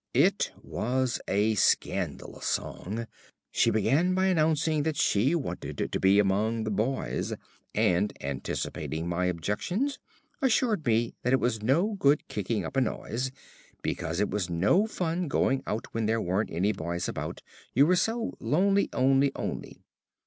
[0.15, 3.05] It was a scandalous song.
[3.51, 7.35] She began by announcing that she wanted to be among the boys,
[7.75, 9.99] and (anticipating my objections)
[10.41, 13.31] assured me that it was no good kicking up a noise,
[13.83, 17.43] because it was no fun going out when there weren't any boys about,
[17.75, 19.83] you were so lonely onely onely....